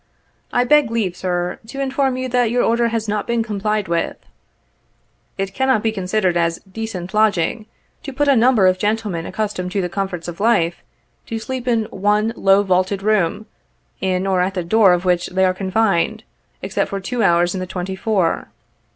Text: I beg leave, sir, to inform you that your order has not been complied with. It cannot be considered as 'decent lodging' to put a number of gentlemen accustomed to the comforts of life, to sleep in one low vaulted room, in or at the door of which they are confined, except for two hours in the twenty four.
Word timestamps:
I 0.51 0.63
beg 0.63 0.89
leave, 0.89 1.15
sir, 1.15 1.59
to 1.67 1.79
inform 1.79 2.17
you 2.17 2.27
that 2.29 2.49
your 2.49 2.63
order 2.63 2.87
has 2.87 3.07
not 3.07 3.27
been 3.27 3.43
complied 3.43 3.87
with. 3.87 4.17
It 5.37 5.53
cannot 5.53 5.83
be 5.83 5.91
considered 5.91 6.35
as 6.35 6.59
'decent 6.61 7.13
lodging' 7.13 7.67
to 8.01 8.11
put 8.11 8.27
a 8.27 8.35
number 8.35 8.65
of 8.65 8.79
gentlemen 8.79 9.27
accustomed 9.27 9.71
to 9.73 9.79
the 9.81 9.89
comforts 9.89 10.27
of 10.27 10.39
life, 10.39 10.81
to 11.27 11.37
sleep 11.37 11.67
in 11.67 11.83
one 11.91 12.33
low 12.35 12.63
vaulted 12.63 13.03
room, 13.03 13.45
in 13.99 14.25
or 14.25 14.41
at 14.41 14.55
the 14.55 14.63
door 14.63 14.93
of 14.93 15.05
which 15.05 15.27
they 15.27 15.45
are 15.45 15.53
confined, 15.53 16.23
except 16.63 16.89
for 16.89 16.99
two 16.99 17.21
hours 17.21 17.53
in 17.53 17.59
the 17.59 17.67
twenty 17.67 17.95
four. 17.95 18.47